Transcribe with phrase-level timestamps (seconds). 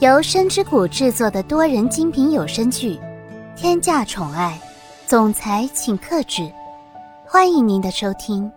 [0.00, 2.94] 由深之谷制作的多人精品有声剧
[3.54, 4.58] 《天价宠爱
[5.06, 6.40] 总裁请克制》，
[7.26, 8.50] 欢迎您的收听。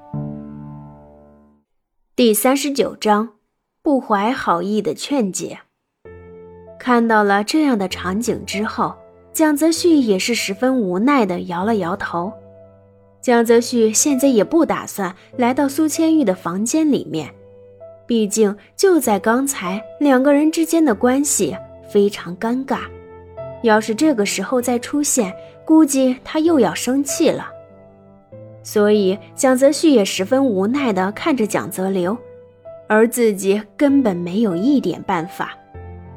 [2.15, 3.27] 第三十九章，
[3.81, 5.59] 不怀好意的劝解。
[6.79, 8.95] 看到了这样的场景之后，
[9.33, 12.31] 蒋泽旭也是十分无奈的摇了摇头。
[13.21, 17.35] 蒋泽旭现在也不打算来到苏千玉的房间里面。
[18.05, 21.55] 毕竟就在刚才，两个人之间的关系
[21.89, 22.79] 非常尴尬。
[23.61, 25.33] 要是这个时候再出现，
[25.63, 27.47] 估计他又要生气了。
[28.61, 32.17] 所以蒋泽旭也十分无奈地看着蒋泽流，
[32.87, 35.57] 而自己根本没有一点办法。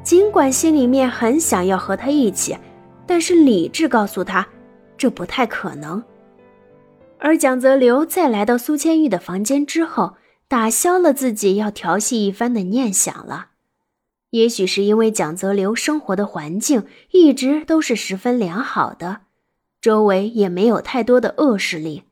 [0.03, 2.57] 尽管心里面很想要和他一起，
[3.05, 4.45] 但是理智告诉他，
[4.97, 6.03] 这不太可能。
[7.17, 10.13] 而蒋泽流在来到苏千玉的房间之后。
[10.47, 13.51] 打消了自己要调戏一番的念想了。
[14.31, 19.21] 也许是因为蒋泽流生活的环境一直都是十分良好的，
[19.81, 22.03] 周围也没有太多的恶势力，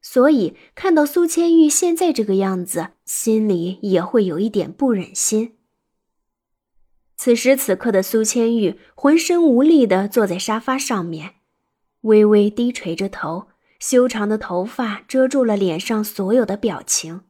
[0.00, 5.56] 所以看到苏千玉现在这个样子，心里也会有一点不忍心。
[7.16, 11.36] 此时此刻的苏千玉浑身无力的坐在沙发上面，
[12.02, 13.46] 微微低垂着头，
[13.78, 17.22] 修长的头发遮住了脸上所有的表情。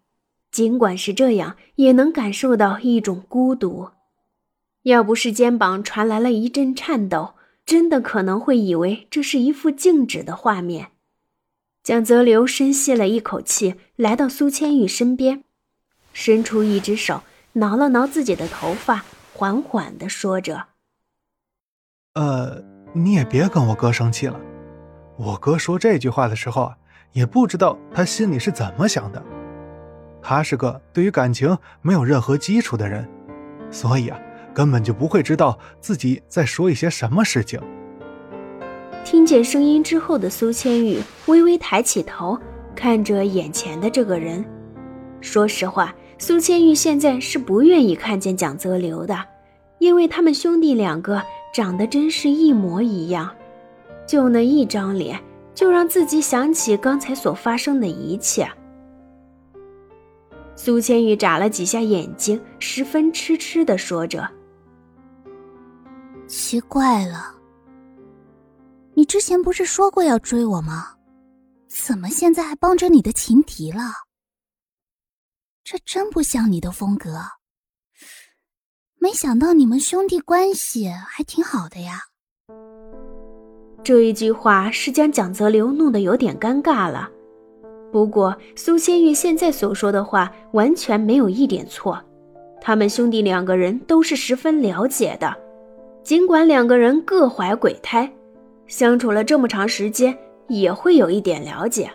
[0.53, 3.89] 尽管是这样，也能感受到一种孤独。
[4.83, 10.89] 要不是肩膀传来了一阵颤抖，真的可能会以为这是一幅静止的画面。
[11.83, 15.43] 蒋泽流深吸了一口气，来到苏千玉身边，
[16.13, 17.23] 伸出一只手
[17.55, 20.67] 挠了挠自己的头发，缓缓地说着
[22.15, 24.39] ：“呃，你也别跟我哥生气了。
[25.17, 26.77] 我哥说这句话的时候啊，
[27.13, 29.25] 也不知道他心里是怎么想的。”
[30.23, 33.07] 他是个对于感情没有任何基础的人，
[33.71, 34.19] 所以啊，
[34.55, 37.61] 根本就不会知道自己在说一些什么事情。
[39.05, 42.39] 听见声音之后的苏千玉微微抬起头，
[42.75, 44.45] 看着眼前的这个人。
[45.21, 49.19] 说实话，苏千玉现在是不愿意看见蒋泽流的，
[49.79, 51.21] 因为他们兄弟两个
[51.53, 53.29] 长得真是一模一样，
[54.07, 55.19] 就那一张脸，
[55.53, 58.49] 就让自己想起刚才所发生的一切。
[60.55, 64.31] 苏千玉眨了几下眼睛，十分痴痴的说着
[66.29, 67.35] ：“奇怪了，
[68.95, 70.95] 你之前不是说过要追我吗？
[71.69, 73.83] 怎么现在还帮着你的情敌了？
[75.65, 77.19] 这真不像你的风格。
[78.99, 82.01] 没想到你们兄弟关系还挺好的呀。”
[83.83, 87.11] 这一句话是将蒋泽流弄得有点尴尬了。
[87.93, 92.03] 不过，苏千玉现在所说的话完全没有一点错，
[92.59, 95.37] 他们兄弟两个人都是十分了解的。
[96.03, 98.11] 尽管两个人各怀鬼胎，
[98.67, 100.17] 相处了这么长时间，
[100.49, 101.91] 也会有一点了解。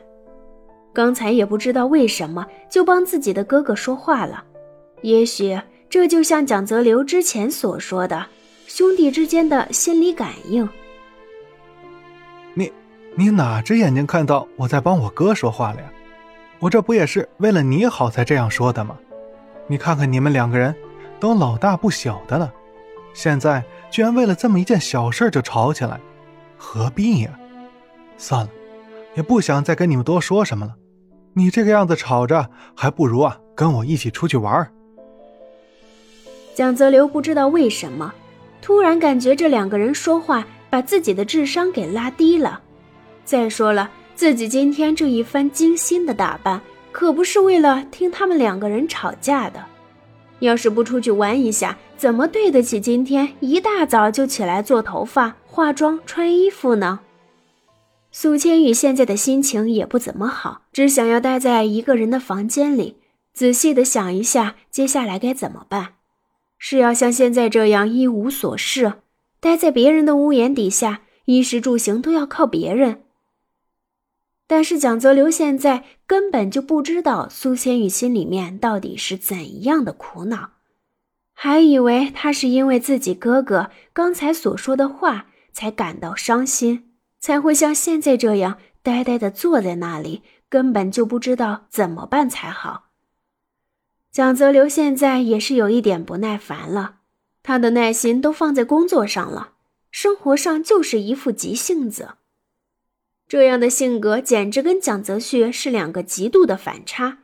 [0.93, 4.43] 刚才也不知道为什么就帮自己的哥哥说话了，
[5.01, 5.59] 也许
[5.89, 8.25] 这就像蒋泽流之前所说的，
[8.67, 10.67] 兄弟之间的心理感应。
[13.17, 13.29] 你。
[13.29, 15.91] 哪只眼睛看到我在帮我哥说话了呀？
[16.59, 18.97] 我这不也是为了你好才这样说的吗？
[19.67, 20.75] 你看看你们两个人，
[21.19, 22.51] 都老大不小的了，
[23.13, 25.99] 现在居然为了这么一件小事就吵起来，
[26.57, 27.29] 何必呀？
[28.17, 28.49] 算了，
[29.13, 30.73] 也不想再跟你们多说什么了。
[31.33, 34.67] 你这个样子吵着，还不如啊跟我一起出去玩。
[36.55, 38.15] 蒋泽流不知道为什么，
[38.63, 42.61] 突然感觉这两个人说话把自己的智商给拉低了。
[43.27, 46.61] 再说了，自己今天这一番精心的打扮，
[46.93, 49.61] 可不是为了听他们两个人吵架的。
[50.39, 57.01] 要是不出去玩一下，怎么对得起今天一大早就起来做头发、化妆、穿衣服呢？
[58.13, 62.95] 苏千羽现在的心情也不怎么好，只想要待在一个人的房间里，
[63.33, 65.95] 仔细的想一下接下来该怎么办。
[66.57, 68.93] 是要像现在这样一无所事，
[69.41, 73.01] 待在别人的屋檐底下，衣食住行都要靠别人。
[74.47, 80.51] 但是蒋泽流现在根本就不知道苏千玉心里面到底是怎样的苦恼，
[81.33, 92.85] 还以为他是因为自己哥哥刚才所说的话才感到伤心，才会像现在这样呆呆的坐在那里，根本就不知道怎么办才好。
[94.09, 96.99] 蒋泽流现在也是有一点不耐烦了，
[97.43, 99.49] 他的耐心都放在工作上了，
[99.91, 102.11] 生活上就是一副急性子。
[103.27, 107.19] 这样的性格简直跟蒋泽旭是两个极度的反差。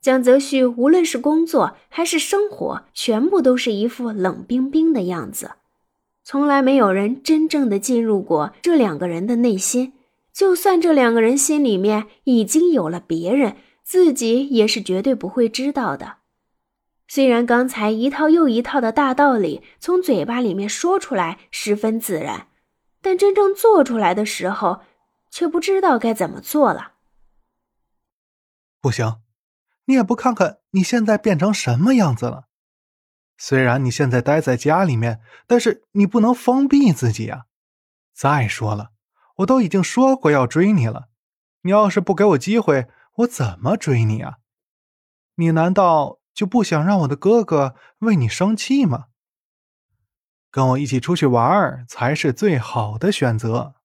[0.00, 5.52] 蒋泽旭无论是工作还是生活，全部都是一副冷冰冰的样子，
[6.22, 9.92] 从来没有人真正的进入过这两个人的内心。
[10.32, 16.18] 就算这两个人心里面已经有了别人，自己也是绝对不会知道的。
[17.08, 22.48] 虽然刚才一套又一套的大道理从嘴巴里面说出来十分自然，
[23.00, 24.80] 但真正做出来的时候，
[25.36, 26.92] 却不知道该怎么做了。
[28.80, 29.20] 不行。
[29.84, 32.46] 你也不看看你现在变成什么样子了。
[33.36, 37.44] 虽然你现在待在家里面，但是你不能封闭自己呀。
[38.14, 38.92] 再说了，
[39.36, 41.08] 我都已经说过要追你了，
[41.60, 44.38] 你要是不给我机会，我怎么追你啊？
[45.34, 49.08] 你难道就不想让我的哥哥为你生气吗？
[50.50, 53.75] 跟我一起出去玩才是最好的选择。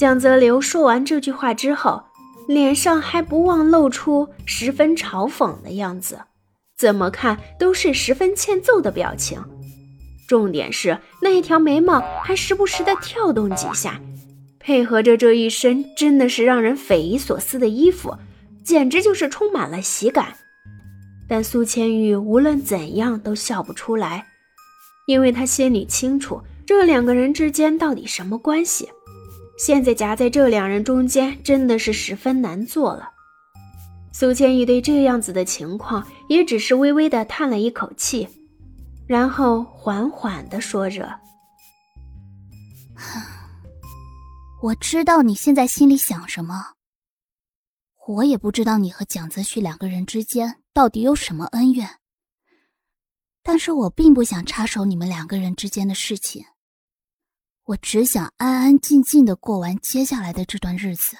[0.00, 2.02] 蒋泽流说完这句话之后。
[2.48, 6.18] 脸上还不忘露出十分嘲讽的样子，
[6.76, 9.40] 怎么看都是十分欠揍的表情。
[10.26, 14.00] 重点是那一条眉毛还时不时的跳动几下，
[14.58, 18.16] 配合着这一身真的是让人匪夷所思的衣服，
[18.64, 20.34] 简直就是充满了喜感。
[21.28, 24.26] 但苏千玉无论怎样都笑不出来，
[25.06, 28.88] 因为他心里清楚这两个人之间到底什么关系。
[29.62, 33.10] 现在夹在这两人中间，真的是十分难做了。
[34.10, 38.26] 苏千玉对这样子的情况，也只是微微的叹了一口气，
[39.06, 41.14] 然后缓缓的说着
[44.62, 46.72] ：“我知道你现在心里想什么。
[48.08, 51.86] 我也不知道你和蒋泽旭两个人之间到底有什么恩怨，
[53.42, 56.46] 但是我并不想插手你们两个人之间的事情。”
[57.70, 61.16] 我只想安安静静的过完接下来的这段日子。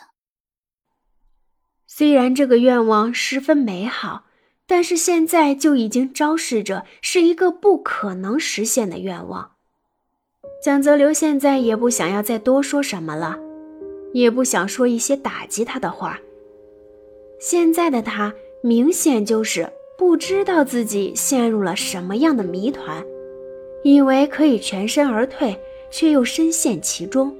[1.87, 4.25] 虽然这个愿望十分美好，
[4.67, 9.52] 但是现在就已经昭示着是一个不可能实现的愿望。
[10.62, 13.38] 蒋泽流现在也不想要再多说什么了，
[14.12, 16.19] 也不想说一些打击他的话。
[17.38, 23.05] 现在的他明显就是不知道自己陷入了什么样的谜团，
[23.85, 25.56] 以为可以全身而退。
[25.91, 27.35] 却又深陷其中。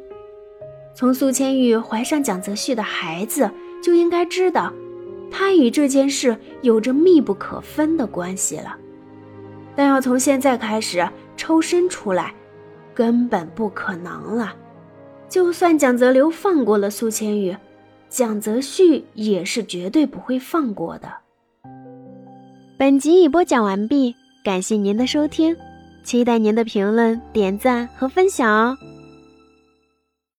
[0.94, 3.50] 从苏千玉怀上蒋泽旭的孩子，
[3.82, 4.73] 就应该知道，
[5.31, 8.76] 他与这件事有着密不可分的关系了。
[9.75, 12.35] 但要从现在开始抽身出来，
[12.93, 14.55] 根本不可能了。
[15.29, 17.56] 就算蒋泽流放过了苏千玉，
[18.08, 21.08] 蒋泽旭也是绝对不会放过的。
[22.76, 24.14] 本集已播讲完毕，
[24.44, 25.56] 感谢您的收听。
[26.02, 28.76] 期待您的评论、点赞和分享哦！